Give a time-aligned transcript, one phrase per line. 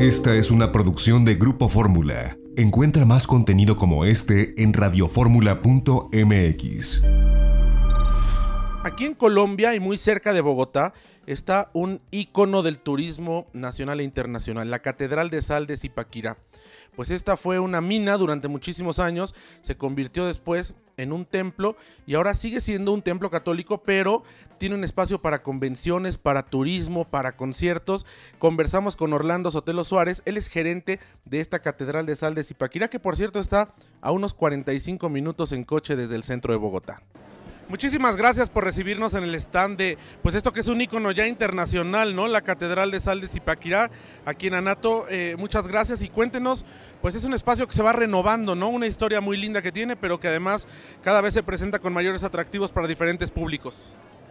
[0.00, 2.38] Esta es una producción de Grupo Fórmula.
[2.56, 7.04] Encuentra más contenido como este en radioformula.mx.
[8.82, 10.94] Aquí en Colombia y muy cerca de Bogotá
[11.26, 16.38] está un ícono del turismo nacional e internacional, la Catedral de Sal de Zipaquirá.
[16.96, 21.76] Pues esta fue una mina durante muchísimos años, se convirtió después en un templo
[22.06, 24.22] y ahora sigue siendo un templo católico, pero
[24.58, 28.06] tiene un espacio para convenciones, para turismo, para conciertos.
[28.38, 32.88] Conversamos con Orlando Sotelo Suárez, él es gerente de esta Catedral de Sal de Zipaquirá,
[32.88, 37.02] que por cierto está a unos 45 minutos en coche desde el centro de Bogotá.
[37.70, 41.28] Muchísimas gracias por recibirnos en el stand de, pues esto que es un icono ya
[41.28, 42.26] internacional, ¿no?
[42.26, 43.92] La Catedral de Sal de Zipaquirá,
[44.24, 45.06] aquí en Anato.
[45.08, 46.64] Eh, muchas gracias y cuéntenos,
[47.00, 48.70] pues es un espacio que se va renovando, ¿no?
[48.70, 50.66] Una historia muy linda que tiene, pero que además
[51.04, 53.76] cada vez se presenta con mayores atractivos para diferentes públicos.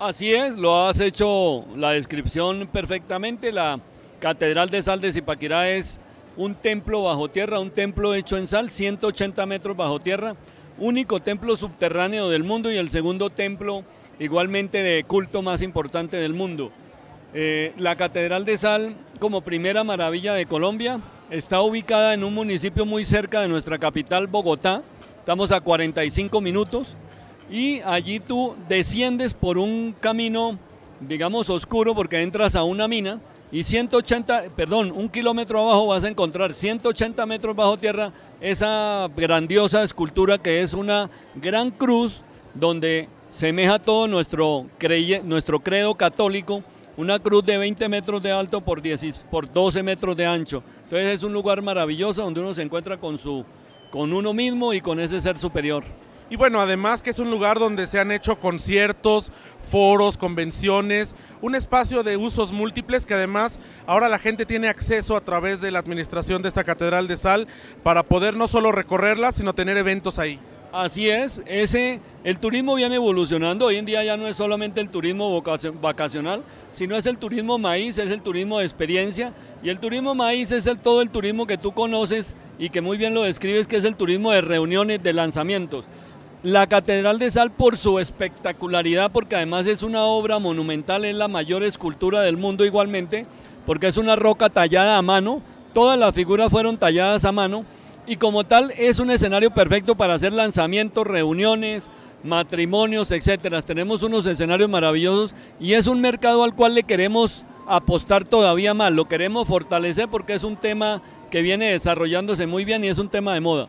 [0.00, 3.52] Así es, lo has hecho la descripción perfectamente.
[3.52, 3.78] La
[4.18, 6.00] Catedral de Sal de Zipaquirá es
[6.36, 10.34] un templo bajo tierra, un templo hecho en sal, 180 metros bajo tierra
[10.78, 13.84] único templo subterráneo del mundo y el segundo templo
[14.18, 16.70] igualmente de culto más importante del mundo.
[17.32, 22.84] Eh, la Catedral de Sal, como primera maravilla de Colombia, está ubicada en un municipio
[22.84, 24.82] muy cerca de nuestra capital, Bogotá.
[25.18, 26.96] Estamos a 45 minutos
[27.50, 30.58] y allí tú desciendes por un camino,
[31.00, 33.20] digamos, oscuro porque entras a una mina
[33.52, 39.82] y 180, perdón, un kilómetro abajo vas a encontrar 180 metros bajo tierra esa grandiosa
[39.82, 42.22] escultura que es una gran cruz
[42.54, 44.66] donde semeja todo nuestro,
[45.24, 46.62] nuestro credo católico,
[46.96, 50.62] una cruz de 20 metros de alto por, 10, por 12 metros de ancho.
[50.84, 53.44] Entonces es un lugar maravilloso donde uno se encuentra con, su,
[53.90, 55.82] con uno mismo y con ese ser superior.
[56.30, 59.32] Y bueno, además que es un lugar donde se han hecho conciertos,
[59.70, 65.20] foros, convenciones, un espacio de usos múltiples que además ahora la gente tiene acceso a
[65.20, 67.48] través de la administración de esta Catedral de Sal
[67.82, 70.38] para poder no solo recorrerla, sino tener eventos ahí.
[70.72, 74.88] Así es, ese, el turismo viene evolucionando, hoy en día ya no es solamente el
[74.88, 75.42] turismo
[75.82, 79.32] vacacional, sino es el turismo maíz, es el turismo de experiencia
[79.64, 82.98] y el turismo maíz es el, todo el turismo que tú conoces y que muy
[82.98, 85.86] bien lo describes, que es el turismo de reuniones, de lanzamientos.
[86.42, 91.28] La Catedral de Sal por su espectacularidad, porque además es una obra monumental, es la
[91.28, 93.26] mayor escultura del mundo igualmente,
[93.66, 95.42] porque es una roca tallada a mano,
[95.74, 97.66] todas las figuras fueron talladas a mano
[98.06, 101.90] y como tal es un escenario perfecto para hacer lanzamientos, reuniones,
[102.24, 103.60] matrimonios, etcétera.
[103.60, 108.92] Tenemos unos escenarios maravillosos y es un mercado al cual le queremos apostar todavía más,
[108.92, 113.10] lo queremos fortalecer porque es un tema que viene desarrollándose muy bien y es un
[113.10, 113.68] tema de moda.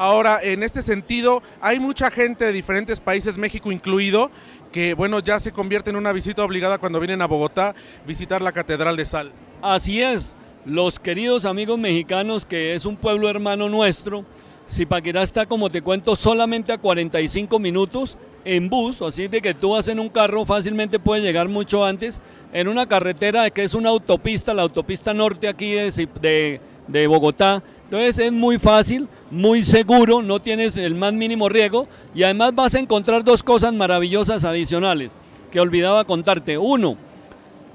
[0.00, 4.30] Ahora, en este sentido, hay mucha gente de diferentes países, México incluido,
[4.70, 7.74] que bueno, ya se convierte en una visita obligada cuando vienen a Bogotá
[8.06, 9.32] visitar la Catedral de Sal.
[9.60, 14.24] Así es, los queridos amigos mexicanos, que es un pueblo hermano nuestro,
[14.70, 19.70] Zipaquirá está, como te cuento, solamente a 45 minutos en bus, así de que tú
[19.70, 22.20] vas en un carro, fácilmente puedes llegar mucho antes,
[22.52, 28.18] en una carretera que es una autopista, la autopista norte aquí de, de Bogotá, entonces
[28.18, 32.78] es muy fácil, muy seguro, no tienes el más mínimo riesgo y además vas a
[32.78, 35.12] encontrar dos cosas maravillosas adicionales
[35.50, 36.58] que olvidaba contarte.
[36.58, 36.96] Uno,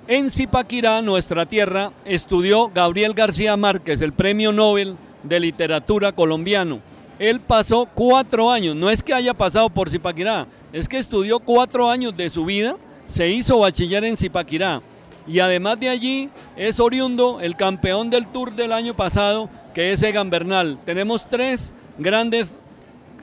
[0.08, 6.80] en Zipaquirá, nuestra tierra, estudió Gabriel García Márquez, el premio Nobel de literatura colombiano.
[7.20, 11.90] Él pasó cuatro años, no es que haya pasado por Zipaquirá, es que estudió cuatro
[11.90, 12.76] años de su vida,
[13.06, 14.82] se hizo bachiller en Zipaquirá
[15.28, 20.04] y además de allí es oriundo el campeón del Tour del año pasado que es
[20.04, 20.80] Egan Bernal.
[20.86, 22.50] Tenemos tres grandes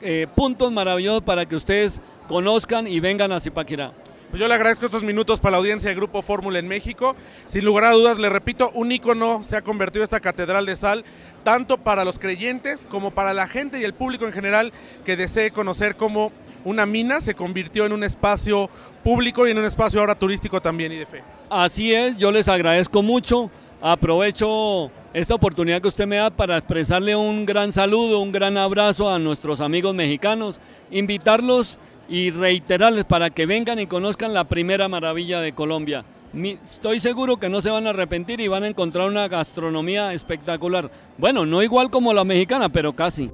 [0.01, 3.93] eh, puntos maravillosos para que ustedes conozcan y vengan a Zipaquirá.
[4.29, 7.17] Pues yo le agradezco estos minutos para la audiencia de Grupo Fórmula en México.
[7.47, 11.03] Sin lugar a dudas, le repito, un ícono se ha convertido esta Catedral de Sal,
[11.43, 14.71] tanto para los creyentes como para la gente y el público en general
[15.03, 16.31] que desee conocer cómo
[16.63, 18.69] una mina se convirtió en un espacio
[19.03, 21.23] público y en un espacio ahora turístico también y de fe.
[21.49, 23.51] Así es, yo les agradezco mucho.
[23.81, 29.09] Aprovecho esta oportunidad que usted me da para expresarle un gran saludo, un gran abrazo
[29.09, 30.59] a nuestros amigos mexicanos,
[30.89, 31.77] invitarlos
[32.07, 36.05] y reiterarles para que vengan y conozcan la primera maravilla de Colombia.
[36.33, 40.89] Estoy seguro que no se van a arrepentir y van a encontrar una gastronomía espectacular.
[41.17, 43.29] Bueno, no igual como la mexicana, pero casi.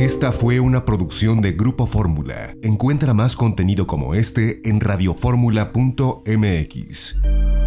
[0.00, 2.56] Esta fue una producción de Grupo Fórmula.
[2.62, 7.61] Encuentra más contenido como este en radioformula.mx.